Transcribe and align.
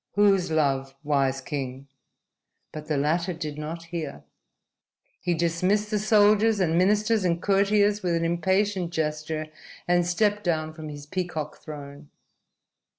"Whose 0.13 0.49
love, 0.49 0.95
wise 1.03 1.41
king?" 1.41 1.87
But 2.71 2.87
the 2.87 2.97
latter 2.97 3.33
did 3.33 3.59
not 3.59 3.83
hear. 3.83 4.23
He 5.19 5.35
dismissed 5.35 5.91
the 5.91 5.99
soldiers 5.99 6.59
and 6.59 6.75
ministers 6.75 7.23
and 7.23 7.39
courtiers 7.39 8.01
with 8.01 8.15
an 8.15 8.25
impatient 8.25 8.89
gesture, 8.91 9.49
and 9.87 10.03
stepped 10.03 10.43
down 10.43 10.73
from 10.73 10.89
his 10.89 11.05
peacock 11.05 11.61
throne. 11.61 12.09